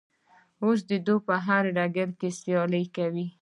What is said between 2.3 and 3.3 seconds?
سیالي کوي.